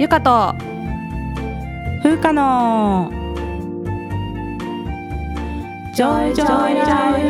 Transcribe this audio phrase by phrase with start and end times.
[0.00, 0.54] ゆかと。
[2.02, 3.12] 風花の。
[5.94, 7.22] ジョイジョイライ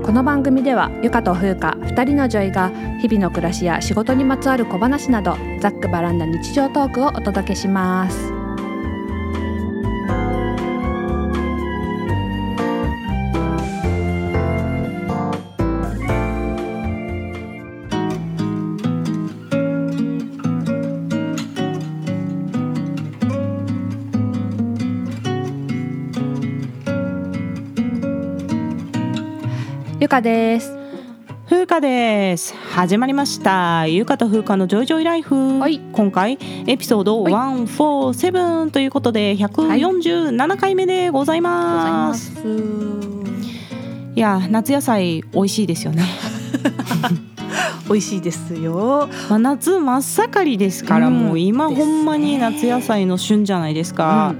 [0.00, 2.70] フこの番組ではゆかと風花二人のジョイが
[3.00, 8.37] 日々の暮らしや仕事にまつわる小話などざっくばらんな日常トークをお届けします
[30.18, 30.76] かです。
[31.48, 32.54] 風花です。
[32.72, 33.86] 始まりました。
[33.86, 35.78] ゆうかと風花のジョイジョイライフ、はい。
[35.92, 37.32] 今回エピソードはい。
[37.32, 42.34] 147ということで147回目でございま、ます。
[42.34, 42.40] す
[44.16, 46.02] いや夏野菜美味しいですよね。
[47.86, 49.08] 美味しいですよ。
[49.30, 51.18] まあ、夏真っ盛りですから、うん。
[51.20, 54.34] もう今ほんまに夏野菜の旬じゃないですか、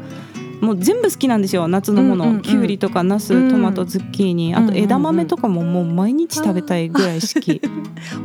[0.61, 1.69] もう全部好きなんですよ。
[1.69, 2.43] 夏のもの、うんうんうん。
[2.43, 3.51] きゅうりとかナスうん。
[3.51, 7.69] トマトズッキーニ、あと枝豆とかももう毎日食べたいぐらい好き、 美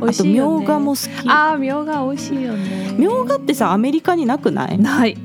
[0.00, 0.40] み味しいよね。
[0.42, 1.28] ょうがも好き。
[1.28, 2.94] あーみょうが美味しいよね。
[2.98, 4.78] みょうがってさアメリカになくない？
[4.78, 5.16] ない。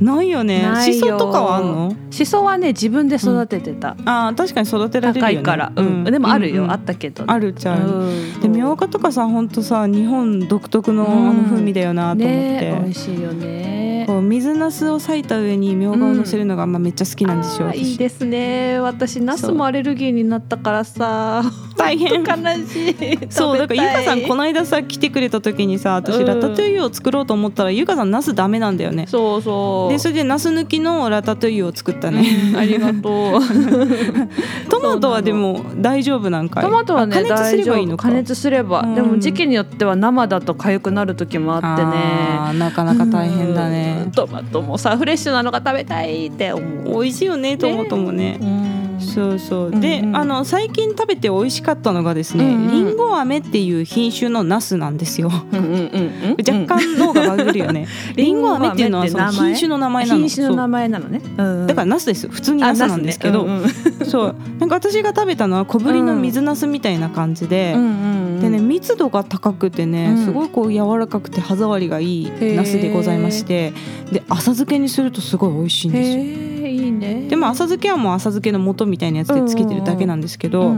[0.00, 0.62] ないよね。
[0.82, 1.94] しそとかはあんの？
[2.10, 5.34] しそはね自分で育ててた、あー確かに育てられるよね。
[5.34, 6.04] 高いから、うん。
[6.04, 6.72] でもあるよ、うんうん。
[6.72, 7.78] あったけど、あるっちゃう。
[7.78, 8.40] ん。
[8.40, 14.04] でみょうがとかさほんとさ日本独特のあの風味だよなと思って、ね美味しいよね。
[14.06, 18.80] こう水なすを裂いた上にみょうがを乗せるのがまあめっちゃ好きなんですよ、あーいい私ですね。
[18.80, 21.42] 私ナスもアレルギーになったからさ
[21.76, 22.22] 大変。
[22.22, 23.18] 悲しい。
[23.30, 29.06] そうだからゆかさんこのの間さ来てくれた時にさ私うんラタトゥイユを作ろうと思ったらゆかさんナスダメなんだよね。
[29.06, 29.92] そうそう。
[29.92, 32.26] でそれでナス抜きのラタトゥイユを作ったね。
[32.52, 33.40] うんありがとう。
[34.68, 36.64] トマトはでも大丈夫なんかい？
[36.64, 38.08] トマトはねあ加熱すればいいのか。
[38.08, 38.94] 加熱すれば、うん。
[38.94, 42.58] でも時期によっては生だと痒くなる時もあってね。
[42.58, 43.72] なかなか大変だうん。
[43.72, 47.02] ねトマトもさフレッシュなのが食べたいって思う。
[47.02, 48.38] 美味しいよねトマトもね。
[48.40, 49.70] うんそうそう。
[49.70, 50.16] で、うんうん。
[50.16, 52.70] あの最近食べて美味しかったのがですね、うんうん。
[52.70, 55.30] リンゴ飴っていう品種のナスなんですよ。
[55.52, 56.36] うんうんうんうん。
[56.66, 57.86] 若干脳がバグるよね。
[58.16, 60.18] リンゴ飴っていうのはその品種の名前なの。
[60.20, 62.28] 品種の名前なのね、うんだからナスです。
[62.28, 64.04] 普通にナスなんですけど、あナスね。
[64.06, 64.34] そう。
[64.58, 67.92] なんか私が食べたのは小ぶりの水ナスみたいな感じで、うんうんう
[68.38, 68.40] ん。
[68.40, 70.24] でね密度が高くてね、うん。
[70.24, 73.72] すごいこう柔らかくて歯触りがいいナスでございまして。
[74.10, 76.59] で浅漬けにするとすごい美味しいんですよ。
[77.00, 80.74] でも浅漬けはもう浅漬けの素みたいなやつでつけてるだけなんですけど、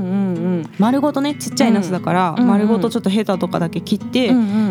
[0.78, 4.28] 丸ごとねちっちゃいナスだから、うん丸ごとちょっとヘタとかだけ切って、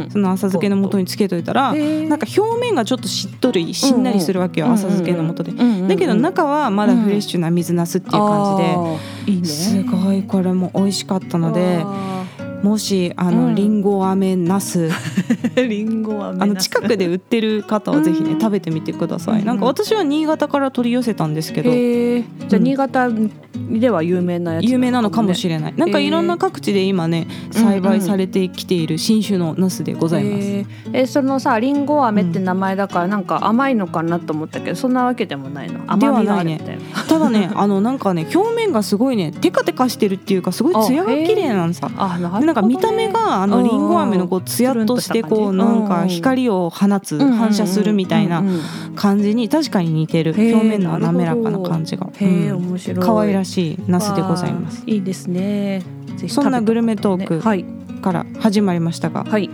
[0.10, 5.52] その浅漬けの素につけといたら、なんか表面がちょっとしっとりしんなりするわけよ、浅漬けの素で。
[5.88, 8.58] だけど中はまだフレッシュな水ナスっていう感
[9.26, 12.21] じで、すごいこれも美味しかったのであ
[12.64, 13.36] もしあうん。
[13.50, 14.90] のリンゴ飴ナス。
[15.56, 18.40] ー リンゴはあの近くで売ってる方はぜひねうん。
[18.40, 21.72] 食べてみてくださうんいなんか私は新潟から取り寄せたんですけど。
[21.72, 23.10] じゃあうん新潟
[23.72, 25.74] では有名なやつ有名なのかもしれれない。
[25.76, 30.48] なんかいろんな各地で今ね栽培されてきている新種のナスでございます。
[30.48, 35.80] ええそのさリンゴ飴って名前だからなんか甘いのかなと思ったけどそんなわけでもないの？
[35.88, 36.82] 甘みがあるみたいな。
[37.08, 41.90] ただねあのなんかね表面がすごいねテカテカしてるっていうかすごい艶が綺麗なんさ。
[41.98, 48.44] あなるなんか見た目があのうんリンゴ飴のこうツヤっとしてこうなんか光を放つうん反射するみたいな
[48.96, 50.34] 感じに確かに似てる。
[50.38, 52.10] 表面の滑らかな感じが。
[53.00, 54.84] 可愛らしいナスでございます。
[54.86, 55.84] いいですね。
[56.28, 57.42] そんなグルメトーク
[58.02, 59.50] から始まりましたがはい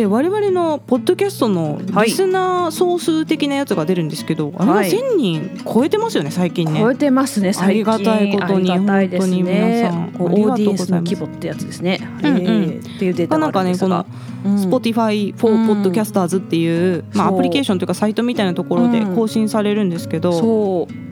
[0.00, 4.90] え我々のポッドキャストのリスナー総数的なやつが出るんですけど、あれがはい。
[4.90, 6.78] 1000人超えてますよね最近ね。
[6.80, 7.92] 超えてますね最近。
[7.92, 10.92] ありがたいことにありがたいです本当にね皆さんこうありがとうご ODS ざいます。
[10.92, 12.36] の規模ってやつですね、うんうん。
[12.36, 13.68] えーっていうデータなんかうん。
[13.70, 15.82] Spotify for うん。
[15.82, 19.16] Podcasters っていう、まあ、アプリケーションというかサイトみたいなところでうん。
[19.16, 21.07] 更新されるんですけど、そう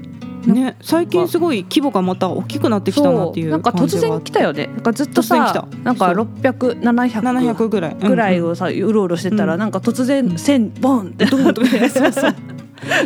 [0.46, 4.66] ね、最近すごい規模がまた大きくなってきたなっていうなんか突然来たよね。
[4.66, 5.66] なんかずっとさた。
[5.82, 6.14] なんかそう。
[6.14, 8.38] 600700 700ぐらいぐらい。
[8.38, 9.60] うんをさうろうろしてたら、うん。
[9.60, 11.25] なんか突然1000ボンって。
[11.25, 12.34] なってそうそう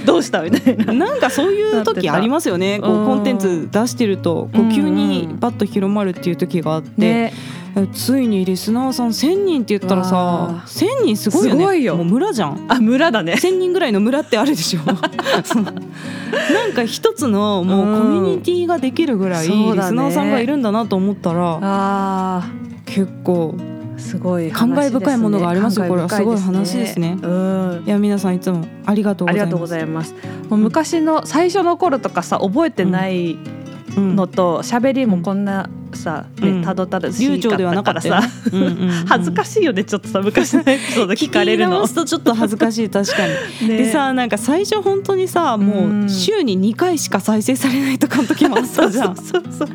[0.05, 0.93] どうしたみたいな。
[0.93, 2.81] なんかそういう時ありますよね。
[2.81, 7.33] こうんうコンテンツ出してるとこう急にバッと広まるっていう時があって、ね、
[7.93, 11.61] ついにリスナーさん1,000人って言ったらわさあ1,000人すごいよね。
[11.61, 11.97] すごいよ。
[11.97, 12.67] もう村じゃん。
[12.69, 13.35] あ村だね。
[13.35, 14.81] 1,000人ぐらいの村ってあるでしょ。
[14.87, 22.49] なんか一つのもうコミュニティができるぐらいリスナーさんがいるんだなと思ったらあ
[22.87, 26.09] 結構ーすごい感慨深いものがありますよこれは。
[26.09, 27.19] すごい話ですね。
[27.23, 27.83] うん。
[27.87, 29.43] いや皆さんいつもありがとうございます。
[29.43, 30.15] ありがとうございます。
[30.49, 33.37] もう昔の最初の頃とかさ覚えてない
[33.97, 34.17] うん。
[34.17, 35.69] のと喋りもこんな
[36.01, 36.61] さ、うん。
[36.61, 38.23] ね、たどたどし流暢ではなかったよね。
[38.23, 38.91] さ うんうんうん。
[39.07, 43.27] 恥ずかしいよねちょっとさ昔のエピソード聞かれるのとちょっと恥ずかしい確か
[43.63, 43.69] に。
[43.69, 43.77] ね。
[43.79, 49.17] でさなんか最初本当にさもう週に2回しか再生されないとかの時もあったじゃん。
[49.17, 49.69] そうそうそう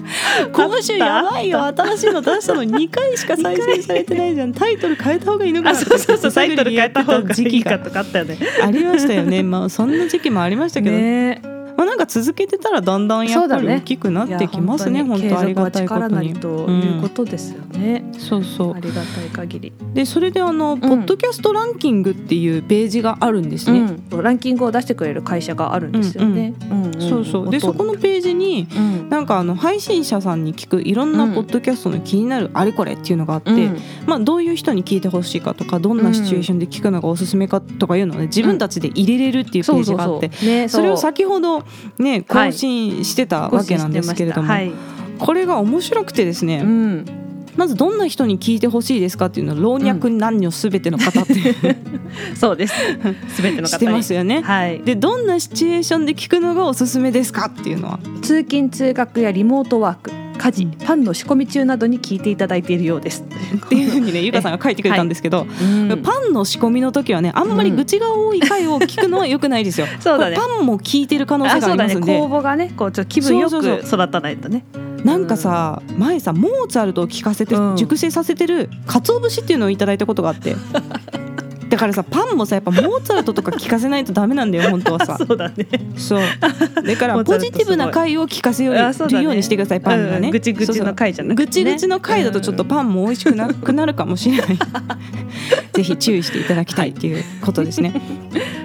[0.52, 1.64] 今週やばいよ。
[1.66, 4.54] 新しいの出したの2回しか再生されてないじゃん。
[4.56, 6.32] タイトル変えた方がいいのかあなそうそうそう。
[6.32, 8.38] タイトル変えた方がいいかとかあったよね。
[8.64, 9.44] ありましたよね。
[9.44, 16.34] まあそんな時期もありましたけど、ねまあなんか続けてたらだんだんやっぱり大きくなってきますねいや本当ありがたいことに。
[16.34, 18.74] ということですよね、そうそう。
[18.76, 23.96] ありがたい限り、でそれであの、ポッドキャストランキングっていうページがあるんですね。
[24.12, 26.54] うん、ランキングを出してくれる会社があるんですよね。
[26.70, 26.94] うんうん。
[27.02, 27.50] そうそう。
[27.50, 29.10] でそこのページにうん。
[29.10, 31.34] なんかあの配信者さんに聞くいろんなうん。
[31.34, 33.78] ポッドキャストの気になるあれこれっていうのがあって、うん。
[34.06, 41.65] まあ、どういう人に聞いてほしいかとかどんなシチュエーションで聞くのがおすすめかとかいうのをね自分たちで入れれるっていうページがあってねそれをう先ほど
[42.00, 44.72] ね更新してたわけなんですけれども、はい、
[45.20, 47.06] これが面白くてですね、うん、
[47.56, 51.34] まずどんな人に聞いてほしいですかっていうのを老若男女すべての方って、
[52.36, 52.76] そうです。
[53.30, 53.68] すべての方に。
[53.68, 54.42] してますよね。
[54.42, 54.82] はい。
[54.82, 58.00] でどんなシチュエーションで聞くのがおすすめですかっていうのは。
[58.22, 63.24] 通勤通学やリモートワーク、家事、パンの仕込み中などに聞いていただいているようです。
[63.24, 69.88] っていうふうにね ゆかさんが書いてくれたんですけど、うんパンの仕込みの時はねあんまり愚痴が多い回を聞くのは良くないですよ。
[70.00, 71.72] そうだねパンも聞いてる可能性あ、があ。
[71.72, 74.66] りますんで、公募がね、こうちょっと気分よくそうそう育たないとね。
[75.04, 80.56] なんかさ前さモーツァルトを聞かせてうん熟成させてる鰹節っていうのをいただいたことがあって。
[81.70, 85.18] だからさパンもさやっぱモーツァルトとか聞かせないとダメなんだよ 本当はさ。
[85.18, 85.68] そうだね。
[85.98, 86.20] そう。
[86.84, 89.24] だから ポジティブな回を聞かせようあそうだね。
[89.24, 90.28] ようにしてくださいパンにはね。
[90.28, 94.58] うんぐちぐちの回じゃなくてねぐちぐちの回だとちょっとパンも美味しくなくなるかもしれない。
[95.74, 97.94] ぜひ注意していただきたいっていうことですね。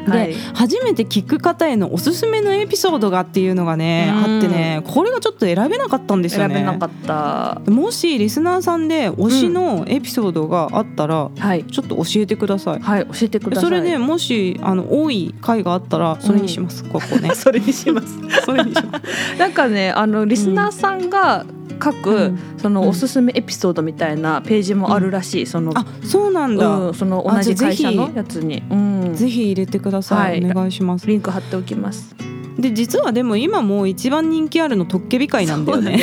[0.07, 0.35] で、はい。
[0.55, 4.37] 初めて聞く方へのおすすめのエピソードがっていうのがね、うん。
[4.37, 6.55] あってねこれがちょっと選べなかったんですよね。
[6.55, 7.61] 選べなかった。
[7.71, 11.65] もしリスナーさんで推しのエピソードがあったら、はい。
[11.65, 12.81] ちょっと教えてください。
[12.91, 13.65] はい、教えてください。
[13.65, 17.31] それでもしあの多い回があったらそれにします、ここね。
[17.37, 18.19] それにします。
[18.45, 19.03] それにします。
[19.39, 21.47] なんかねあのリスナーさんが
[21.83, 22.39] 書く、うん。
[22.59, 30.51] そのおすすめエピソードみたいなページもあるらしい、そのあそうなんだ、うん、その同じ会社のやつに、うん、ぜひ入れてください、はい。
[30.51, 31.07] お願いします。
[31.07, 32.15] リンク貼っておきます。
[32.59, 35.99] で実はでも今もう一番人気あるのトッケビ会なんだよね。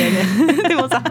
[0.68, 1.02] でもさ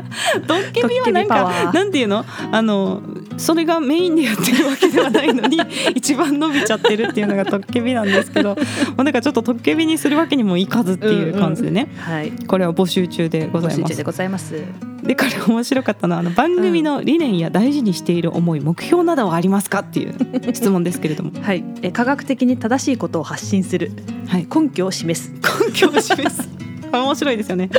[0.48, 2.26] トッケビはなんかなんていうの？
[2.52, 3.02] あの
[3.38, 5.60] それがメインでやってるわけではないのに
[5.96, 8.56] 一番伸びちゃってるっていうのがトッケビなんですけど
[8.96, 13.98] まあだからちょっとトッケビにするわけにもいかずっていう感じでね、はい、これは募集中でございます。
[13.98, 14.56] でございます。
[15.04, 20.16] でこれ面白かったのはあの番組の理念や大事にしている思い、目標などはありますかっていう
[20.54, 21.32] 質問ですけれども。
[21.42, 23.92] はい、え科学的に正しいことを発信する、
[24.28, 24.48] はい。
[24.54, 25.32] 根拠を示す。
[25.66, 26.57] 根拠を示す
[26.92, 27.70] 面白いですよね。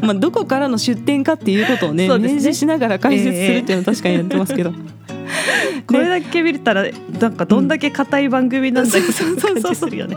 [0.00, 4.72] まあどこからの出典かっていうことをねね明示しながら解説するっていうのは確かにやってますけど、
[5.88, 6.84] これだけ見れたら
[7.18, 10.16] なんかどんだけ硬い番組なんだよ、うんそうそうそうそう感じするよね。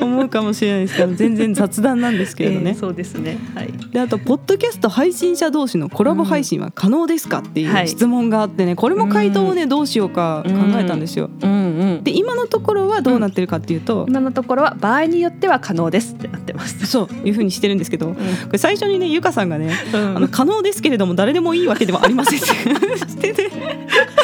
[0.00, 2.72] 思うかもしれないですけど全然雑談なんですけれどね。
[2.72, 3.38] えーそうですね。
[3.54, 3.72] はい。
[3.90, 11.30] であとポッドキャスト配信者同士のコラボ配信は可能ですかっていはいう質問があってねこれも回答をねどうしようか考えたんですよ。
[11.42, 11.56] うんう
[12.00, 12.04] ん。
[12.04, 16.86] で今のところはどうなってるかっていうと、今のところは場合によっては可能ですってなってます。
[16.86, 18.16] そういうふうにしてるんですけどこ
[18.52, 23.50] れ最初にねゆかさんがねうんあの可能ですけれども誰でもいいわけではありませんってしてて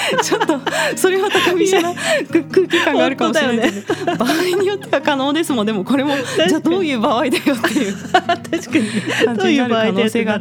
[0.23, 0.61] ちょっと
[0.97, 1.95] それは高飛車な
[2.31, 6.15] 空空気感があるかもしれないけど、場合によっては可能ですもんでもこれも
[6.49, 8.87] じゃあどういう場合だよっていう 確かに。
[9.25, 10.39] 感じになる可能性があ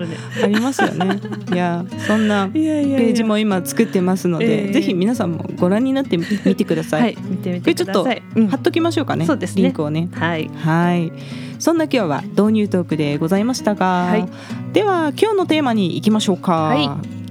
[0.47, 1.19] りますよね。
[1.53, 7.01] いやそんなページも今作ってますので、ええぜひ皆さんもご覧になってみ見てください。
[7.01, 8.11] はい、見てみこれちょっと貼
[8.57, 9.25] っときましょうかね。
[9.25, 10.09] そうですねリンクをね。
[10.13, 10.49] はい。
[10.55, 11.11] はい。
[11.59, 14.25] そんな今日は導入トークでございましたが、はい
[14.73, 16.53] では今日のテーマに行きましょうか。
[16.53, 16.83] はい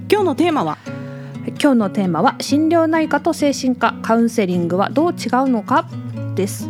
[0.07, 0.77] 今日のテーマは
[1.51, 5.87] 今日のテーマは心療内科と精神科カウンセリングはどう違うのか？
[6.35, 6.69] です。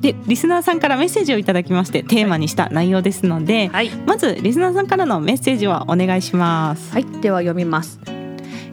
[0.00, 3.90] でリスナーさんからメッセージをいただきましてテーマにした内容ですので、はい。
[4.06, 6.92] まずリスナーさんからのメッセージをお願いします。
[6.92, 8.00] はい、では読みます。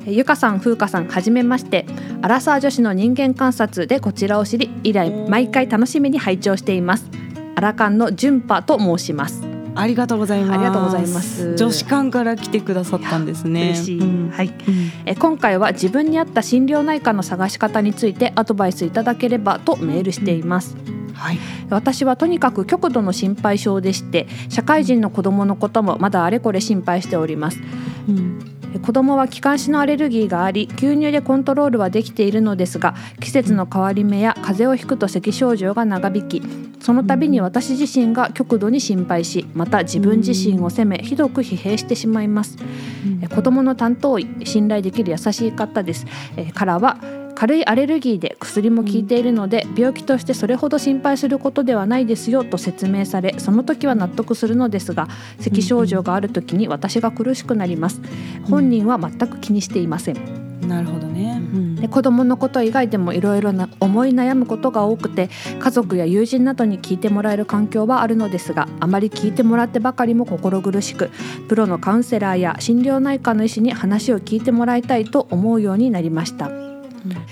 [0.05, 1.87] えゆかさん、ふうかさん、はじめまして。
[2.21, 7.09] アラサー女子の人間観察でこちらを知り、以来毎回楽しみに拝聴しています。
[7.55, 9.54] アラカンの純波と申します。
[9.75, 10.53] ありがとうございます。
[10.53, 13.71] ありがとうございます女子館から来てくださったんですね。
[13.71, 13.99] 嬉しい。
[13.99, 14.47] うんはい。
[14.47, 14.53] うん
[15.05, 20.75] え今回は自分に合った心療内科の探し方についてアドバイスいただければとメールしています。
[21.13, 21.39] はい。
[21.69, 27.59] 私はとにかく極度の心配性でして社会人の子供のこともまだあれこれ心配しております
[28.07, 36.41] うん子どもは気管支のアレルギーがあり吸入でコントロールはできているのですが季節の変わり目や風邪をひくと咳症状が長引き
[36.79, 42.57] その度に私自身が極度に心配しまた自分自身を責めひどく疲弊してしまいます、
[43.23, 46.05] え子供の担当医信頼できる優しい方です、
[46.53, 46.99] からは
[47.35, 55.07] 軽いアレルギーで薬も効いているので病気としてそれほど心配することではないですよと説明されその時は納得するのですが
[55.39, 58.01] 咳症状がある時に私が苦しくなります。
[58.49, 60.45] 本人は全く気にしていません。
[60.67, 61.75] なるほどね、うん。
[61.75, 71.11] で子供のこと以外でもいろいろな思い悩むことが多くて家族や友人などに聞いてもらえる環境はあるのですがあまり聞いてもらってばかりも心苦しく
[71.47, 76.74] プロのカウンセラーや心療内科の医師に話を聞いてもらいたいと思うようになりました。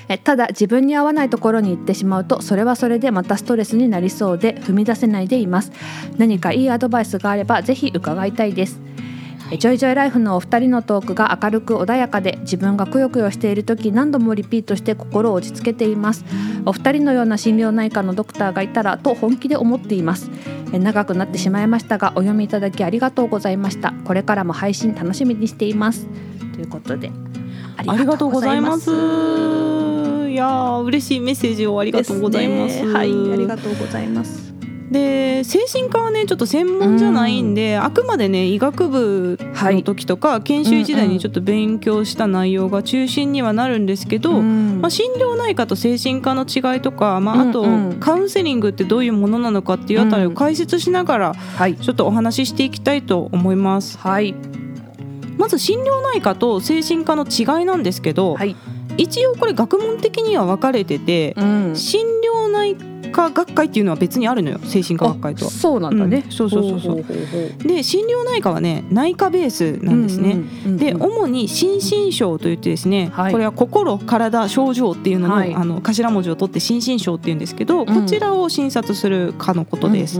[0.07, 5.71] えただ自分に合わないところに行ってしまうとそれはそれでまたストレスになりそうで踏み出せないでいます。
[6.17, 8.79] 何かいいアドバイスがあればぜひ伺いたいです。
[9.51, 16.25] えジョイジョイライフのお二人のトークが明るく穏やかで自分がくよくよしている時何度もリピートして心を落ち着けています。
[16.65, 20.31] お二人のような心療内科のドクターがいたらと本気で思っています。
[20.71, 23.93] え長くなってしまいましたがお読みいただきありがとうございました。
[24.05, 26.07] これからも配信楽しみにしています。
[26.53, 27.32] ということで。
[27.87, 28.89] ありがとうございます。
[28.89, 32.83] いやー嬉しいメッセージをありがとうございます。
[32.83, 34.53] ねはいありがとうございます。
[34.91, 44.81] で精神科はねちょっと専門じゃないんで、あくまでね医学部の時とか、研修時代にちょっと勉強した内容が中心にはなるんですけど、うん。
[44.81, 47.89] まあ、心療内科と精神科の違いとか、まあ、あとうん。
[47.89, 51.75] うんカウンセリングってどういうものなのかっていうあたりを解説しながらはい。
[51.75, 53.97] ちょっとお話ししていきたいと思います。
[53.97, 54.35] はい
[55.43, 58.55] まず心療内科と精神科の違いなんですけど、はい、
[58.95, 65.51] 一応これ学問的には分かれてて、うん、心療内科学会っていうのは別にあるのよ精神科学会とは。
[65.51, 65.53] あ。
[65.53, 67.67] そうなんだね、うんそうそうそうそう。
[67.67, 70.37] で心療内科はね内科ベースなんですね。
[70.77, 71.75] で主に心
[72.07, 73.31] 身症といってですね、はい。
[73.31, 75.53] これは心体症状っていうのの,、はい。
[75.53, 77.85] あの頭文字を取って心身症っていうんですけど、ん。
[77.85, 80.19] こちらを診察する科のことです。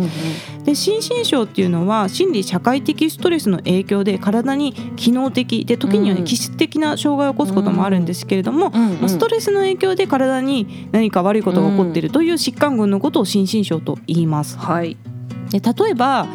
[0.63, 6.25] で心身症っていうのは心理社会的ストレスの影響で体に機能的で時にはね、うん。
[6.25, 8.97] 気質的な障害を起こすこともあるんですけれども、うんうん。
[8.99, 14.57] まあストレスの影響で体に何か悪いことが起こっているという疾患群のことを心身症と言います。
[14.57, 14.97] はい。
[15.51, 16.27] で例えば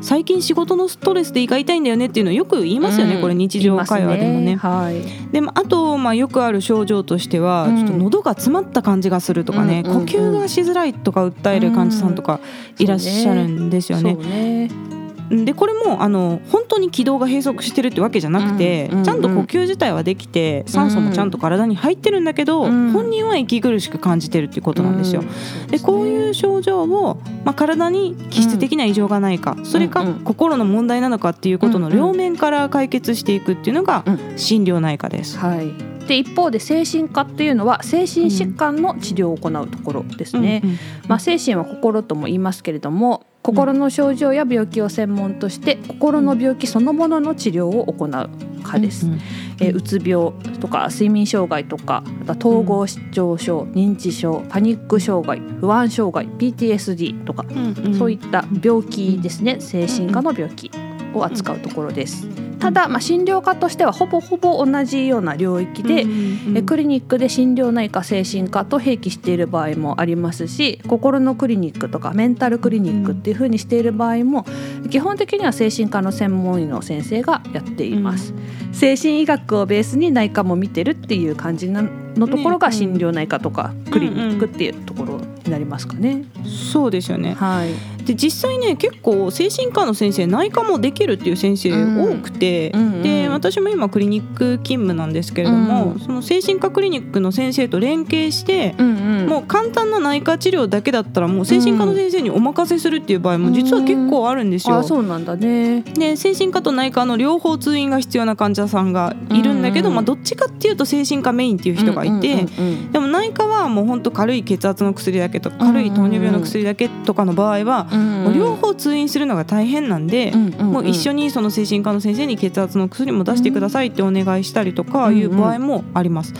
[0.00, 3.20] 最近仕事のストレスで胃が痛いんだよねっていうのをよく言いますよね、うん。
[3.22, 4.44] これ日常会話でもね。
[4.44, 5.28] 言いますね。
[5.30, 7.76] でもあと、まあ、よくある症状としては、うん。
[7.76, 10.06] ちょっと喉が詰まった感じがするとかね、うんうんうん。
[10.06, 12.40] 呼吸がしづらいとか訴える患者さんとか
[12.78, 14.14] いらっしゃるんですよはい、ね。
[14.14, 14.91] そうね
[15.32, 18.92] でこれもあの本当に気道が閉塞してるってわけじゃなくて、うん。
[18.92, 22.92] うんうんちゃんと呼吸自体はできて酸素もちゃんと体に入ってるんだけど、うん。
[22.92, 25.22] 本人は息苦しく感じてるっていうことなんですよ。
[25.22, 25.66] うん。
[25.68, 30.14] でこういう症状を、まあ、体に気質的な異常がないか、それかうんうん。
[30.20, 34.38] 心の問題なのかっていうことの両面から解決していくっていうのがうん。
[34.38, 35.38] 心療内科です。
[35.38, 35.72] はい。
[36.06, 40.78] で一方で精神科っていうのは精神疾患の治療を行うところですね、うんうん。
[41.08, 48.30] まあ、精神は心とも言いますけれども心の症状や病気を専門として心の病気そのものの治療を行う
[48.62, 49.20] 科です、うんうん
[49.60, 57.94] えーうつ病とか睡眠障害とかあとは統合失調症、認知症パニック障害不安障害 PTSD とか、うんん。
[57.94, 59.60] そういった病気ですね。
[59.60, 60.70] 精神科の病気
[61.14, 62.26] を扱うところです。
[62.62, 74.46] ただ、まあ、診療科としてはほぼほぼ同じような領域で、うクリニックで心療内科精神科と併記している場合もありますし心のクリニックとかメンタルクリニックっていう風にしている場合も
[74.90, 78.32] 基本的には精神科の専門医の先生がやっています、
[78.72, 87.34] 精神医学をベースに内科も見てるっていう感じなのところがね心療内科とかクリニックっていうところになりますかね、そうですよね。
[87.34, 93.02] はいで実際ね結構精神科の先生内科もできるっていう先生多くて、うんうんうん。
[93.02, 99.26] で私も今クリニック勤務なんですけれども、うんその精神科クリニックの先生と連携して、うんうん。
[99.28, 104.76] もう簡単な内科治療だけだったらもう精神科の先生にお任せするっていう場合も実は結構あるんですよ。
[104.76, 105.82] あそうなんだね。
[105.82, 112.46] で精神科と内科の両方通院が必要な患者さんがいるんだけど、まあ、どっちかっていうと精神科メインっていう人がいて。
[112.92, 126.34] でも内科はもう本当軽い血圧の薬だけとか軽い糖尿病の薬だけとかの場合は、うんもう両方通院するのが大変なんで、もう一緒にその精神科の先生に血圧の薬も出してくださいってお願いしたりとかいう場合もあります。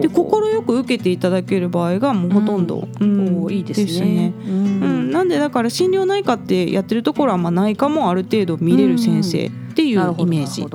[0.00, 0.26] で快
[0.62, 3.52] く受けていただける場合がもうほとんど、うん。
[3.52, 4.32] いいですね。
[4.46, 5.08] ううん。
[5.08, 10.66] ん、なんでだから心療内科ってやってるところはまあ内科もある程度見れる先生っていうイメージ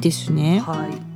[0.00, 0.60] ですね。
[0.60, 1.13] はい。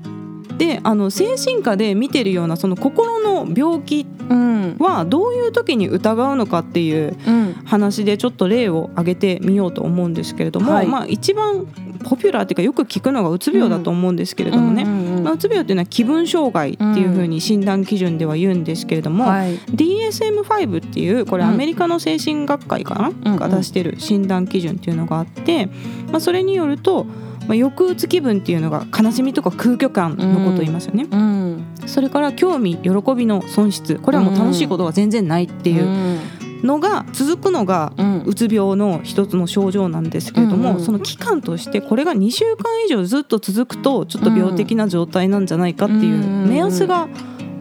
[0.59, 4.77] であの精神科で見てるようなその心の病気うん。
[4.79, 7.55] はどういう時に疑うのかっていううん。
[7.65, 10.87] 話でちょっと例を挙げてみようと思うんですけれども、はい。
[10.87, 11.67] まあ、一番
[12.05, 19.59] ポピュラーっていうかよく聞くのがうつ病だと思うんですけれどもね、うつ病っていうのは気分障害っていうふうに診断基準では言うんですけれども、はい。
[19.59, 23.39] DSM-5 っていうこれうんアメリカの精神学会かな、うんうん。
[23.39, 25.67] が出してる診断基準っていうのがあって、
[26.11, 27.07] まあ、それによると、
[27.49, 31.65] まあ、抑うつ気分っていうのが悲しみとか空虚感のことを言いますよね、うん。
[31.87, 33.97] それから興味喜びの損失。
[33.97, 36.21] これはもう楽しいことが全然ないっていう
[36.63, 38.23] のが続くのがうん。
[38.27, 40.77] うつ病の一つの症状なんですけれども、うん。
[40.77, 47.09] うんその期間としてこれが2週間以上ずっと続くとちょっと病的な状態なんじゃないかっていう目安が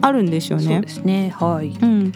[0.02, 0.64] あるんですよね。
[0.64, 0.88] そうで。
[0.88, 1.34] すね。
[1.34, 1.68] はい。
[1.80, 2.12] うん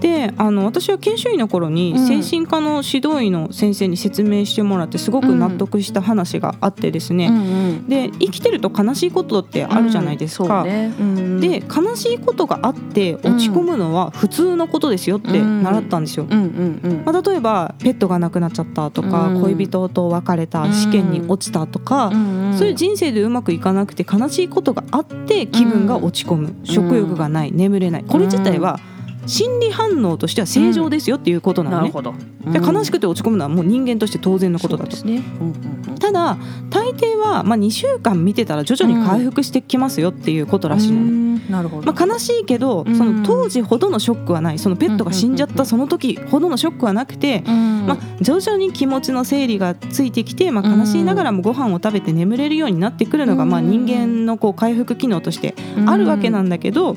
[0.00, 2.22] であの私は研修医の頃にうん。
[2.22, 10.62] 精神科の指導医の先生に説明してもらってすごく納得した話があってですね、うんで生きてると悲しいことってあるじゃないですか。
[10.62, 10.94] うんね。
[10.98, 16.26] うんで悲しいことがあって落ち込むのは普通のことですよって習ったんですよ。
[16.28, 17.02] うんうんうん。
[17.04, 19.42] まあ、例えばペットが亡くなっちゃったとか、うん。
[19.42, 20.72] 恋人と別れた、うん。
[20.72, 28.04] 試験に落ちたとか、うんうんそういう人生でうまくいかなくて悲しいことがあって気分が落ち込む、食欲がない眠れない。
[28.04, 28.78] これ自体は
[29.26, 31.82] 心理反応としては正常ですよっていうことなのね。
[31.82, 32.14] なるほど。
[32.46, 34.96] で悲しくて落ち込むのはもう人間として当然のことだと。
[35.04, 35.22] ね。
[35.40, 35.54] うんうん
[35.88, 35.98] うん。
[35.98, 36.36] ただ
[36.70, 41.92] 大抵は、まあ、2週間見てたら徐々に回復してきますよっていうことらしいのなるほど。
[41.92, 42.96] まあ、悲しいけど、うん。
[42.96, 44.58] その当時ほどのショックはない。
[44.58, 47.86] そのペットが死んじゃったその時ほどのショックはなくて、うん。
[47.86, 53.50] まあ、徐々に気持ちの整理がついてきて、まあ、悲しいながらもご飯を食べて眠れるようになってくるのが、うん。
[53.50, 55.54] まあ、人間のこう回復機能として
[55.86, 56.94] あるわけなんだけど、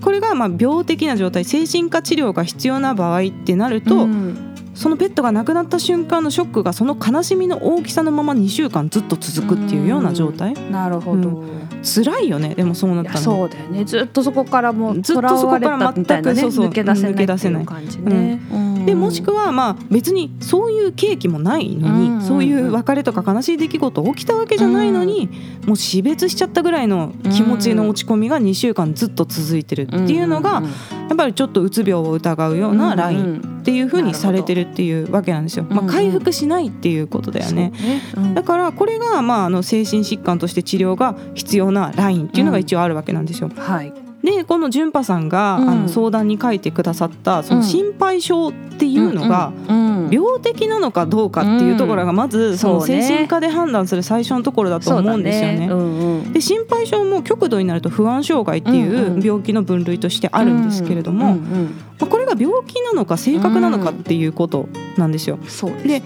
[0.00, 11.44] これがまあ病的な状態精神科治療が必要な場合ってなると、うんそのペットが亡くなった瞬間のショックがその悲しみの大きさのまま2週間ずっと続くっていうような状態、なるほど、
[11.82, 12.54] 辛いよね。
[12.54, 13.84] でもそうないったやらねそうだよね。
[13.84, 16.96] ずっとそこからもうずっとそこから全くそうそう抜け出
[17.38, 18.86] せない感じね、うん。
[18.86, 22.22] でもしくはまあ別にそういう契機もないのに、うん。
[22.22, 25.28] そういう別れとか悲しい出来事起きたわけじゃないのに、
[25.66, 30.64] もう死別しちゃったぐらいの気持ちの落ち込みが2週間ずっと続いてるっていうのが、ん。
[30.64, 30.66] ん。
[30.66, 30.70] ん。
[31.08, 35.66] やっぱりちょっとうつ病を疑うようなラインっていうふうにされてるっていうわけなんですよ。
[35.68, 37.72] まあ、うんうん回復しないっていうことだよね。
[38.14, 43.50] そうねだからこれがまああの精神疾患として治療が必要なラインっていうのが一応あるわけなんですよ。
[43.54, 43.92] うんはい
[44.22, 45.68] でこの純パさんが、うん。
[45.68, 55.66] あの相談に書いてくださったその心配性っていうのが、うんうん病的なのかどうかっていうところがまずその精神科で判断する最初のところだと思うんですよね。
[55.68, 56.32] そうんうん。
[56.32, 59.22] で心配性も極度になると不安障害っていうんううん。
[59.22, 61.64] 病気の分類としてあるんですけれども、うんうん
[61.98, 65.38] まあ、これが病気なのか性格なのかっていうことなんですよ。
[65.48, 66.02] そうですね。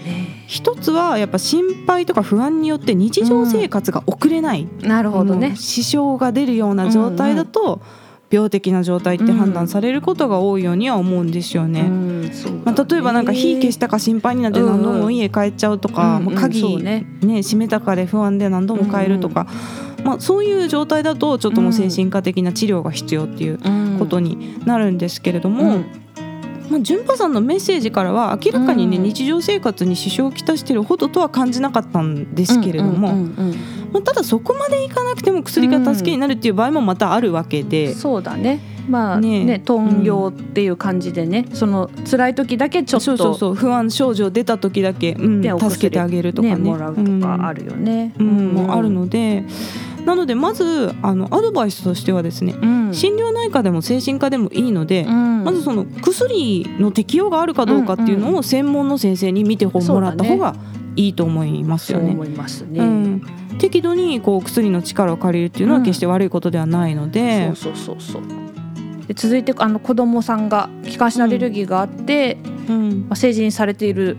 [0.47, 5.55] 一つはやっぱ心配とか不安によって日常生活が送れない、なるほどね。
[5.55, 7.81] 支障が出るような状態だと
[8.29, 11.81] 病的な状態って判断されることが多いようには思うんですよね。
[11.81, 12.61] うんね。
[12.65, 17.05] まあ、例えばなんか火消したか心配になって何度も家帰っちゃうとか、うんうんもう鍵、ね。
[17.21, 19.47] ね閉めたかで不安で何度も帰るとか、
[20.03, 23.59] まあ、そういう状態だとちょっともう精神科的な治療が必要っていう
[23.99, 25.85] ことになるんですけれども、うん。
[26.69, 33.55] まあ、純波さんのメッセージからは明らかにね、うん日常生活に支障をきたしているほどとは感じなかったんですけれども、うんうんうん
[33.91, 37.69] まあ、ただそこまでいかなくても薬が助けになるっていう場合もまたあるわけうん。
[37.69, 37.93] で。
[37.93, 38.59] そうだね。
[38.87, 43.05] まあねね頓用っていう感じでね、その辛い時だけちょっと。
[43.05, 43.55] そうそうそう。
[43.55, 46.55] 不安症状出た時だけ、うん助けてあげるとかね。
[46.55, 48.13] もらうとかあるよね。
[48.17, 48.53] うん。
[48.53, 49.43] もあるので。
[50.05, 52.93] なのでまずあのアドバイスとしてはですねうん。
[52.93, 55.43] 心療内科でも精神科でもいいので、うん。
[55.43, 60.55] まずその薬の適用があるかどうかっていうのを専門の先生に見てもらった方が
[60.95, 62.05] いいと思いますよね。
[62.05, 62.79] そう思いますね。
[62.79, 63.21] うん、
[63.59, 68.47] 適度にこう薬の力を借りるっていうのは決して悪いことではないので、そうそうそうそう。
[69.07, 72.37] で続いてあの子供さんが気管支のアレルギーがあって、
[72.69, 74.17] うんまあ、成人されている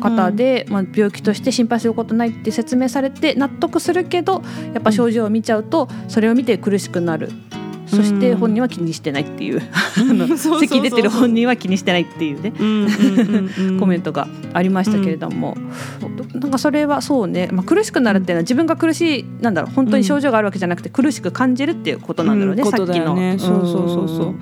[0.00, 4.42] 方で、まあ、病気として心配することないって説明されて納得するけど
[4.72, 7.30] やっぱ症状を見ちゃうとそれを見て苦しくなる。
[7.94, 12.52] そして本人は気にしてないっていう、あの そうそうそう咳出てる本人は気にしてないっていうね。
[12.58, 15.56] うんうんうんうんコメントがありましたけれども、
[16.34, 22.70] なんかそれはそうね、まあ、苦しくなるっていうのは自分が苦しいなんだろう本当に症状があるわけじゃなくて苦しく感じるっていうことなんだろうね、うん。
[22.70, 23.16] さっきの。
[23.38, 24.34] そうそうそうそう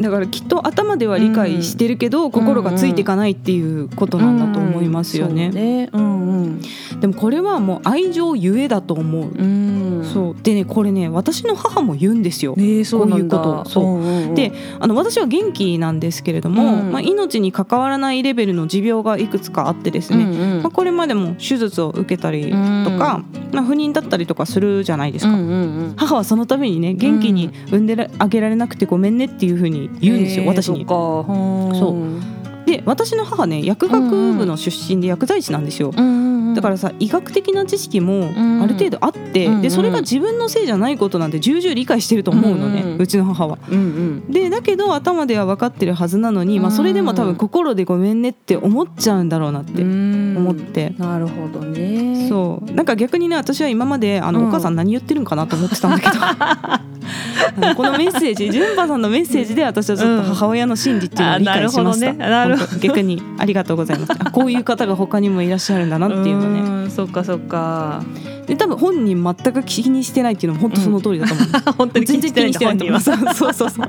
[0.00, 5.46] だからきっと頭では理解してるけど、心がついていかないっていうことなんだと思いますよね。
[5.46, 5.90] うんそうね。
[5.92, 6.60] うんうん。
[7.00, 9.24] でもこれはもう愛情ゆえだと思う。
[9.24, 10.04] うん。
[10.12, 10.36] そう。
[10.42, 12.54] でねこれね私の母も言うんですよ。
[12.56, 14.00] ねえそうこういうことそう。
[14.00, 14.34] んんん。
[14.34, 20.62] であの私は元気なんですけれども、うんまあ、命に関わらないレベルの持病がいくつかあってですね、うんうん。
[20.62, 22.54] まあ、これまでも手術を受けたりと
[22.98, 25.32] か、まあ、不妊だったりとかするじゃないですか。
[25.32, 25.54] うんうんう
[25.88, 25.94] ん。
[25.96, 30.86] 母はそのためにね元気に産んであげられなくてごめんねっていうふうに言うんですよ、私に。
[30.86, 32.40] そう。
[32.66, 35.92] で私の母ね薬学部の出身で薬剤師なんですよ。
[35.96, 38.24] うんうんうんだからさ医学的な知識も
[38.62, 43.58] ある程度あって、うんでそれが自分のせいじゃないことなんて重々理解してると思うのね、うんうちの母は。
[43.70, 43.80] うんう
[44.28, 44.32] ん。
[44.32, 50.94] でだけど頭では分かってるはずなのに、まあ、それでも多分心でごめんねって思っちゃうんだろうなって思思って。
[50.98, 52.28] なるほどね。
[52.28, 52.72] そう。
[52.72, 54.48] なんか逆にね私は今まであの、うん。
[54.48, 56.12] お母さん何言ってるんかなと思ってたんだけど
[57.76, 62.30] このメッセージ純パさんのメッセージで私はちょっと母親の心理っていうのを理解しました、あなるほどね。
[62.30, 62.66] なるほど。
[62.66, 64.12] 本当逆にありがとうございます。
[64.18, 66.60] あこういう方が他にもいらっしゃるんだなっていうのね。
[66.86, 68.02] んそっかそっか。
[68.46, 71.46] で多分本人全く気にしてないっていうのも本当その通りだと思う、
[71.78, 73.16] 本当に気全然気にしてないと思うそう
[73.52, 73.86] そうそう。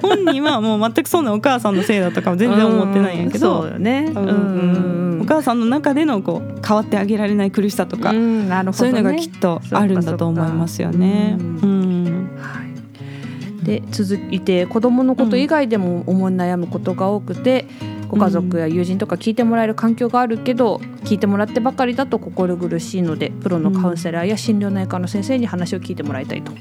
[0.00, 3.62] 本人はもう全くそんなお母さんのせいだとかも全然思ってないんやけど。
[3.62, 4.10] そうよね。
[4.14, 8.78] うんうんお母さんの中でのこう変わってあげられない苦しさとか、うんなるほどね。
[8.78, 11.36] そういうのがきっとあるんだと思いますよね。
[11.38, 11.80] うん。
[11.80, 11.81] はい、
[13.62, 17.66] で続いて子どものこと以外でも思い悩むことが多くて、
[18.08, 26.52] ご家族や友人とか聞いてもらえる環境があるけど聞いてもらってばかりだと心苦しいのでプロのカウンセラーや心療内科の先生に話を聞いてもらいたいと。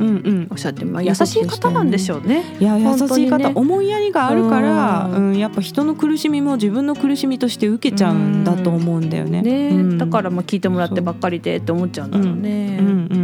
[0.00, 2.42] うんうんおっしゃって、まあ、優しい方なんでしょうね。
[2.58, 3.52] いや優しい方、ね。
[3.54, 9.42] 思いやりがあるから、ううんんやっぱ人の苦しみも自分の苦しみとして受けちゃうんだと思うんだよね。
[9.42, 9.98] ね、うん。
[9.98, 12.78] だからまあ聞いてもらってばっかりでって思っちゃうんだろうね。
[12.80, 13.19] うんうん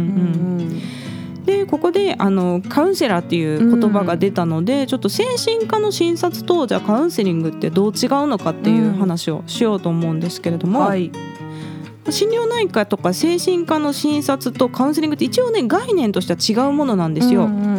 [1.67, 11.11] ここであのカウンセラーっていう言葉が出たので、ちょっと精神科の診察とじゃあカウンセリングってどう違うのかっていう話をしようと思うんですけれども、はい、
[12.11, 17.45] 心療内科とか精神科の診察とカウンセリングって一応ね概念としては違うものなんですよ。
[17.45, 17.77] うんうん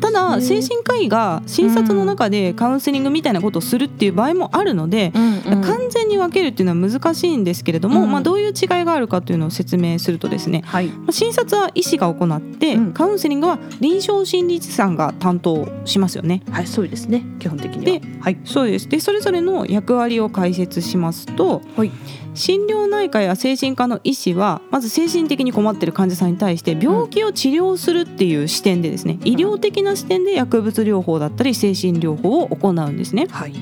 [0.00, 5.62] ただ精神科医が診察の中でカウンセリングみたいなことをするっていう場合もあるので、うんうん。
[5.62, 8.10] 完全に分けるっていうのは難しいんですけれども、うん。
[8.10, 12.92] まあ、どういう違いがあるかというのを説明するとですねはい、まあ診察は医師が行って、うん。
[12.92, 16.42] カウンセリングは臨床心理士さんが担当しますよね。
[16.50, 17.24] はい、そうですね。
[17.38, 18.00] 基本的には。
[18.00, 18.88] ではい、そうです。
[18.88, 21.92] でそれぞれの役割を解説しますとはい、
[22.38, 33.26] 心療内科や精神科の医師はまず精神的に困っている患者さんに対して病気を治療するっていう視点でですね医療的な視点で薬物療法だったり精神療法を行うんですね。
[33.30, 33.54] はい、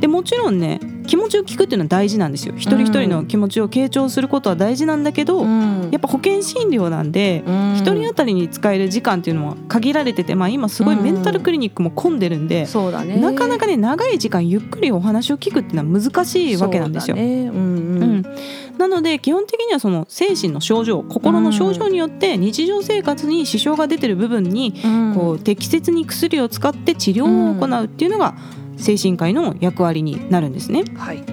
[0.00, 7.42] でもちろんね気持ちを聞くっていうのは大事なんですよ一人一人の気持ちを傾聴することは大事なんだけど、んやっぱ保険診療なんで
[7.76, 13.18] 一、人当たりに使える時間っていうのは限られてて、まあ、今すごいメンタルクリニックも混んでるんで、そうだね。
[13.18, 17.16] なかなかね長い時間ゆっくりお話を聞くっていうのは難しいわけなんですよ。
[17.16, 17.52] そうだね、うんうん。
[17.52, 17.77] うん、
[18.78, 25.14] なので基本的にはその精神の症状心の症状によって日常生活に支障が出てる部分にうん。
[25.14, 28.34] こう適切に薬を使って治療を行うっていうのが
[28.76, 30.84] 精神科医の役割になるんですね。
[30.96, 31.24] はい、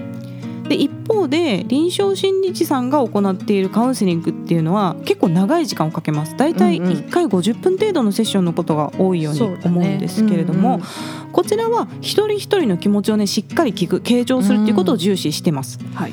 [0.68, 6.36] で一方で臨床心理士さんが行っているカウンセリングっていうのは結構長い時間をかけます。
[6.36, 6.92] だいたいうんうん。
[6.92, 10.80] 1回50分程度のセッションのことが多いように思うんですけれども、
[11.32, 15.78] こちらは一人一人の気持ちをねしっかり聞く傾聴するっていうことを重視してます。
[15.94, 16.12] はい、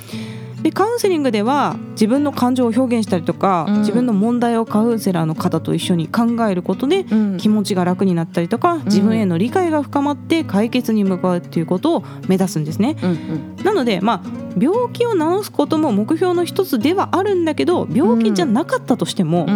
[0.64, 12.96] でカウンセリングでは自分の感情を表現したりとか、うん自分の問題をカウンセラーの方と一緒に考えることでうん気持ちが楽になったりとか自分への理解が深まって解決に向かうっていうことを目指すんですね。
[13.04, 19.48] うんうん、なのでまあ病気を治すことも目標の一つではあるんだけど病気じゃなかったとしても。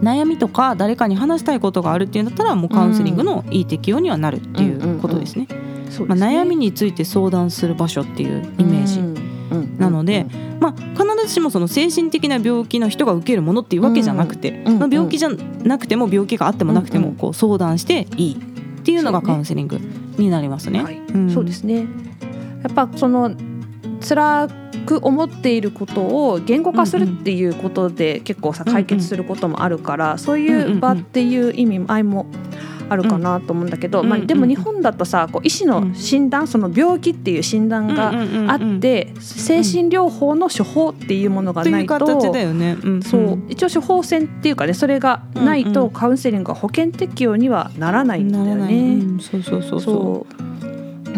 [0.00, 5.46] 悩みとか誰かに話したいことがあるっていうんだったらもうカウンセリングのいい適用にはなるっていうことですね。
[6.06, 9.09] ま悩みについて相談する場所っていうイメージ。
[9.80, 10.26] なので、
[10.60, 15.30] まあ、必ずしもその精神的な病気の人が受けるものっていうわけじゃなくて、うんまあ、病気じゃ
[15.64, 19.78] なくても病気があってもなくてもこう相談していいっていうのがカウンセリング
[20.18, 20.84] になりますね。
[21.32, 21.86] そうですね。
[22.62, 23.32] やっぱその
[24.06, 24.48] 辛
[24.86, 32.26] く思っていることを言語化するっていうことで結構さ解決することもあるから、そういう場っていう意味合いも
[32.90, 38.12] あるかなと思うんだけど、まあ、うんうんでも日本だとさこう医師の診断その病気っていう診断が
[38.52, 41.98] あって精神療法の処方っていうものがないと。
[41.98, 42.76] 形だよね。
[42.82, 49.00] うんそう一応処方箋っていうかねそれがないうんうんとカウンセリングが保険適用にはならないんだよ、ね。
[49.20, 50.50] そうそうそうそそう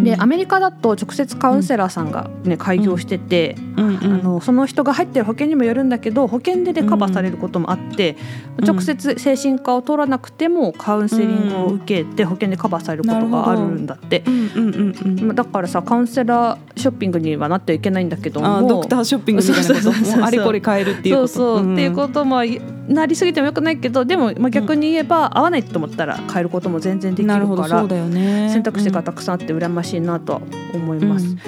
[0.00, 3.82] でアメリカだと直接カウンセラーさんが、ね、開業してて、う。
[3.82, 4.20] うんうん。
[4.20, 8.16] あのその人が入ってる保険にもよるんだけど保険で、ね、カバーされることもあって、うん
[8.62, 14.22] 直接精神科を通らなくてもカウンセリングを受けて保険でカバーされることがあるんだって。
[14.26, 21.28] うんうんうんうんまあだからさカウンセラーショッピングにはなってはいけないんだけどもドクターショッピングみたいなこともうあれこれ変えるっていうこと。
[21.28, 22.42] そうそう、んっていうことも
[22.88, 28.50] なりすぎてもよくないけどでも、まあ、逆に言えば、合わないと思ったら変えることも全然できなるるからほどそうだよね。
[28.52, 30.40] 選択肢がたくさんあって羨ましいなとは
[30.74, 31.26] 思います。
[31.26, 31.38] うん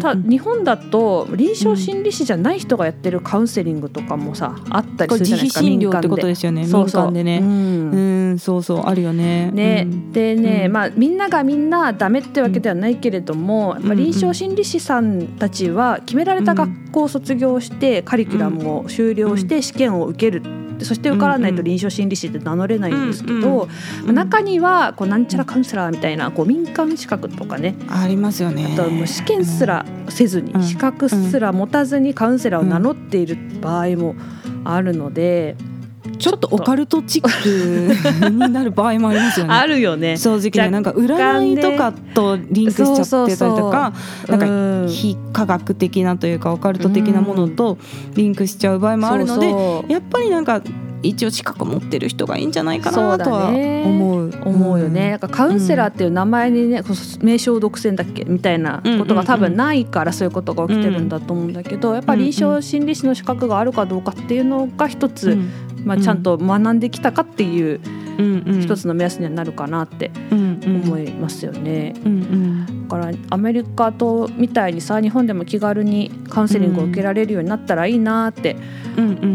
[0.00, 7.38] た日本だと臨床心理士じゃない人がやってるカウンセリングとかもさあったりするじゃないですか自費診療ってことですよねそうそう民間でね。
[7.38, 7.90] うん。
[7.90, 9.50] うんそうそうあるよね。
[9.50, 9.86] ね。
[9.86, 10.12] うん。
[10.12, 10.72] でね、うん。
[10.72, 20.65] まあ、みんながみんなダメってわけではないけれども、やっぱ臨床心理士さんたちは決められた学校を卒業して、カリキュラムを修了して試験を受ける。
[20.84, 23.68] そして受からないと臨床心理士って名乗れないんですけど、
[24.06, 28.70] 中にはこうなんちゃらカウンセラーみたいなこう民間資格とかねありますよね。
[28.72, 30.62] あとはもう試験すらせずに、うん。
[30.62, 34.14] 資格すら持たずにカウンセラーを名乗っている場合も
[34.64, 35.56] あるので、
[36.18, 39.52] ちょっとオカルトチックになる場合もありますよね。
[39.54, 40.16] あるよね。
[40.16, 43.92] 正直ねなんか占いとかとリンクしちゃってたりとか
[44.28, 44.50] なんかう
[44.84, 44.88] ん。
[44.88, 47.76] 非科学的なというかオカルト的なものと
[48.14, 50.62] リンクしちゃう場合もあるので、やっぱりなんか
[51.02, 53.84] 一応資格持ってる人がいいんじゃないかなとはね。
[53.86, 54.32] 思う。
[54.44, 58.24] 思うよね、なんかカウンセラーっていう名前にね、こう名称独占だっけ？
[58.24, 65.50] みたいなことが多分ないからそういうことが起きてるんだと思うんだけど、やっぱり臨床心理士の資格があるかどうかっていうのが一つ、うん
[65.84, 68.05] まあ、ちゃんと学んできたかっていううんうん
[68.60, 71.94] 一つの目安にはなるかなって思いますよね。
[72.88, 78.56] だからアメリカとみたいにさ日本でも気軽にカウンセリングを受けられるようになったらいいなって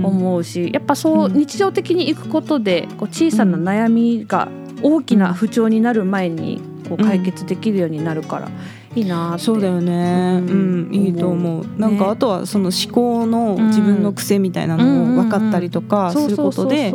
[0.04, 1.34] 思うしやっぱそううん。
[1.34, 4.48] 日常的に行くことでこう小さな悩みが
[4.82, 8.50] 大きな不調になる前にこううん解決できるようになるから
[8.96, 9.38] いいな。
[9.38, 11.66] そうだよね、ううんんいいと思う。
[11.78, 16.94] なんかねあとはその思考の自分の癖みたいなのを分かったりとかすることで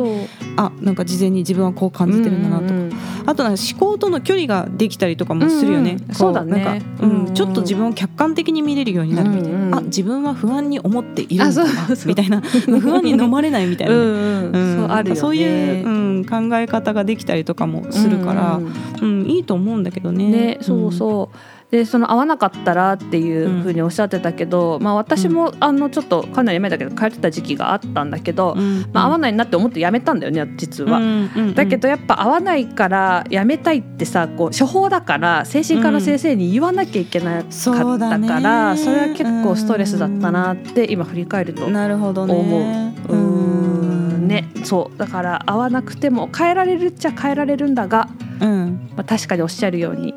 [0.55, 2.97] あなんか事前に自分はこう感じてるんだなとか、うんうんうん。
[3.25, 6.07] あとなんか思考との距離ができたりとかもするよね、うんうん。
[6.07, 6.63] こそうだね。
[6.63, 9.67] なんか、ううんちょっと自分を客観的に見れるようになるみたいな、うん。
[9.67, 12.41] うんあ自分は不安に思っているんだあなみたいな。
[12.41, 13.95] 不安に飲まれないみたいな。
[13.95, 18.59] ね、うそういう、うん、考え方ができたりとかもするから、
[19.01, 20.29] うんいいと思うんだけどね。
[20.29, 21.37] ね、そうそう。
[21.71, 30.99] でその合わなかったらっていうふうにおっしゃってたけど、まあ私もあのちょっとかなりやめたけど帰ってた時期があったんだけど、うん、まあ合わないなって思ってやめたんだよね実は。
[30.99, 38.79] はだけどやっぱ合わないからやめたいってさこう処方だから精神科の先生に言わなきゃいけなかったから、ね。
[38.79, 42.33] それは結構ストレスだったなって今振り返るとなるほどね。
[42.33, 43.11] 思う。
[43.11, 44.27] ーん。
[44.29, 44.49] ね。
[44.63, 44.97] そう。
[44.97, 48.07] だから合わなくても変えられるっちゃ変えられるんだが、
[48.39, 48.89] うん。
[48.95, 50.13] まあ、確かにおっしゃるように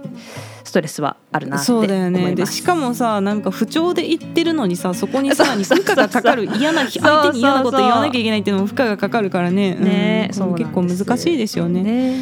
[0.64, 2.35] ストレスはあるなって思いそうだよね。
[2.35, 9.77] でしかもさなんか不調で言ってるのにさそこにさらに負荷がかかる嫌な相手に嫌なこと言わなきゃいけないっていうのも負荷がかかるからね。
[9.79, 9.85] うん。
[9.85, 12.16] ねそうなん結構難しいですよね。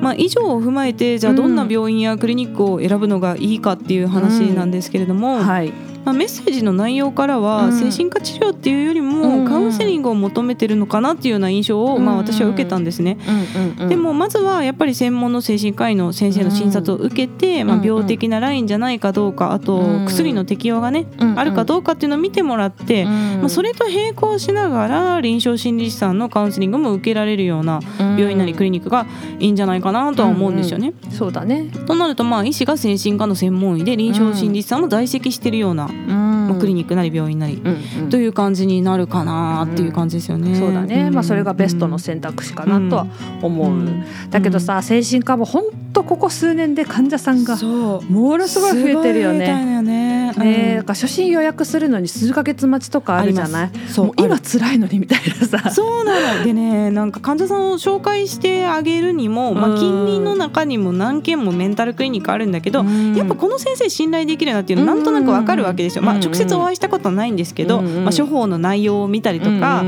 [0.00, 5.72] まあ以上を踏まえてじゃあどんな病院やクリニックを選ぶのがいいかっていう話なんですけれども、はい
[6.04, 7.72] まあ、メッセージの内容からは、うん。
[7.72, 9.44] 精神科治療っていうよりうんうん。
[9.44, 13.18] もカウンセリングを求めてるのかなっていうような印象を、まあ、私は受けたんですね。
[13.26, 13.88] うんうんうん。
[13.88, 17.84] でもまずはやっぱり専門の精神科医の先生の診察を受けて、まあ、うん。
[17.84, 20.06] 病的なラインじゃないかどうかあとうん。
[20.06, 21.38] 薬の適用がね、うんうん。
[21.38, 29.06] あるかどうかっていうのを見てもらって、まあ、それと並行しながら臨床心理士さんのカウンセリングも受けられるような病院なりクリニックが
[29.38, 30.92] いいんじゃないかなとは思うんですよね。
[31.10, 38.10] そうだね、となるとまあ医師が精神科の専門医で臨床心理士さんも在籍してるような、まあ、クリニックなり病院なり、うんうん。
[38.10, 40.54] という感じになるかなっていう感じですよね。
[40.54, 41.14] そうだね、ん。
[41.14, 43.06] まあ、それがベストの選択肢かなとは
[43.42, 49.48] 思う、うんだけどさ精神科も本当ここ数年で患者さんがものすごい増えてるよね。
[49.48, 49.82] よね。
[49.82, 53.70] ねうんだから初診予約するのに数ヶ月待ちとかあるじゃない？
[53.88, 54.12] そう。
[54.16, 55.70] 今辛いのにみたいなさ。
[55.70, 56.44] そうなの。
[56.44, 63.14] でねなんか患者さんを紹介してあげるにも、まあ、うん近隣の中にも何軒もメンタルクリニックあるんだけど、うん。
[63.14, 69.84] やっぱこの先生信頼できるなっていうのなんとなくわかるわけですよ、まあ、うん直接お会いしたことはないんですけど、うんまあ、処方の内容を見たりとか、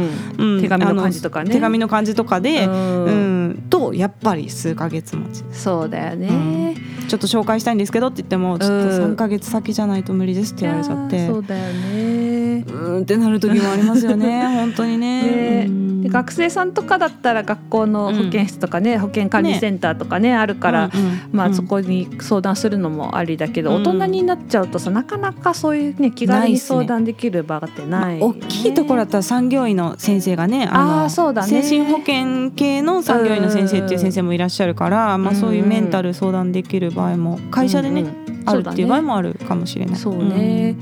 [0.61, 1.50] 手紙のあ感じとかね。
[1.50, 3.04] 手紙の感じとかで、うん。
[3.04, 3.62] うん。
[3.70, 5.44] とやっぱり数ヶ月待ち。
[5.52, 6.76] そうだよね、
[7.09, 11.26] ちょっと紹介したいんですけどって言ってもちょっと3ヶ月先じゃないと無理ですって言われちゃって。
[11.26, 12.36] そうだよね
[12.66, 15.23] うーんってなる時もありますよね 本当にね。
[15.23, 15.64] ね。
[15.66, 16.03] うん。
[16.03, 23.83] で学生さんとかだったら学校の保健室とかね、保健管理センターとかねあるから、うんうんまあ、うんそこに相談するのもありだけど、うん。
[23.83, 31.62] 大人になっちゃうとさなかなかそういうね気軽に相談できる場ってないよね、大きいところだったら産業医の先生がねのあーそうだね。
[31.62, 39.97] 精神保健系の産業医の先生っていう先生もいらっしゃるから、まあ、そういうメンタル相談できる場合も会社でね、うんうんあるっていう場合そもあるかもしれない。
[39.97, 40.77] そうね、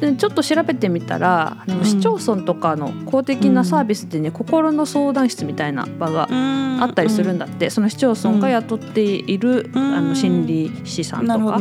[0.00, 6.68] でちょっと調べてみたらあの市町村とかの公的なサービスでね、心の相談室みたいな場がうん。
[6.80, 9.94] あったりするんだって、その市町村が雇っている、うん。
[9.94, 11.58] あの心理師さんとか。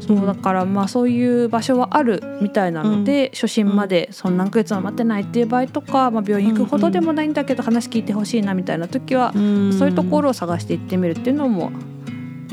[0.00, 9.72] そうだからまあそういう場所はあるみたいなので、初診までそんな何ヶ月も待ってないっていう場合とか、まあ、病院行くほどでもないんだけど話聞いてほしいなみたいな時は、うん。
[9.72, 11.72] そういうところを探していってみるっていうのも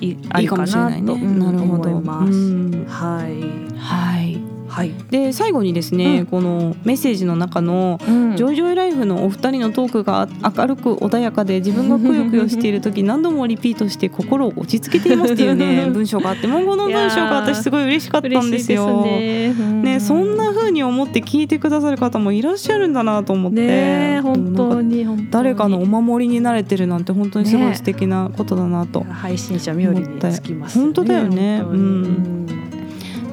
[0.01, 1.13] いありかなといいかもしれないね。
[1.13, 1.89] うんなるほど。
[1.89, 2.31] 思います。
[2.31, 2.85] うん。
[2.87, 3.77] はい。
[3.77, 4.91] はいはい。
[5.09, 19.03] で最後にですね、うんこのメッセージの中のうんジョイジョイライフのお二人のトークが明るく穏やかで自分がくよくよしている時 何度もリピートして心を落ち着けていますっていうね 文章があって文語の文章が私すごい嬉しかったんですよ。
[19.05, 19.53] ね。
[19.53, 29.05] ね、そんな風に思って聞いてくださる方もいらっしゃるんだなと思って、ね本当に誰かのお守りになれてるなんて本当にすごい素敵なことだなと。
[29.09, 32.55] 配信者冥利につきます、本当だよねうん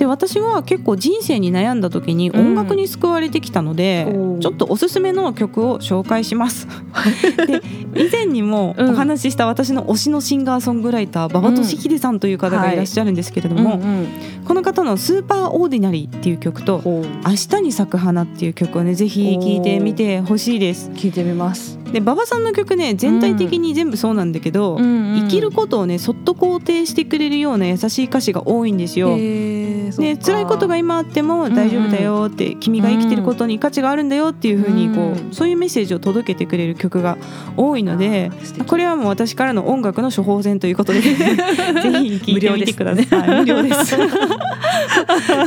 [0.03, 6.67] で私は結構人生に悩んだ時に音楽に救われてきたので、うんちょっとおすすめの曲を紹介します。
[7.47, 7.62] で
[7.95, 14.07] 以前にもお話しした私の推しのシンガーソングライター馬場俊秀さんという方がいらっしゃるんですけれども、うんうん。
[14.45, 20.91] この方の「スーパーオーディナリー」っていう曲とほう「明日に咲く花」っていう曲をねぜひ聴いてみてほしいです。
[20.97, 29.17] 聞いてみます、で馬場さんの曲ね全体的に全部そうなんだけど、生きることをねそっと肯定してくれるような優しい歌詞が多いんですよ。
[30.01, 37.17] ね、辛いことが今あっても大丈夫だよって、君が生きてることに価値があるんだよっていうふうにこう、うんそういうメッセージを届けてくれる曲が
[37.57, 38.31] 多いので
[38.67, 43.39] これはもう私からの音楽の処方箋ということで ぜひ聴いてみてください。
[43.39, 43.97] 無料です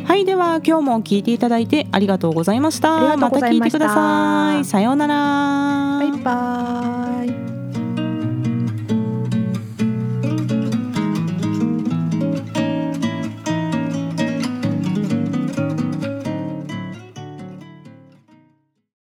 [0.06, 3.18] はい、では今日も聞いていただいてありがとうございました。
[3.18, 4.66] ましたた聞いてください。
[4.66, 5.14] さようなら。
[6.00, 7.51] バイバーイ